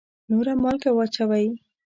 [0.29, 1.47] نوره مالګه واچوئ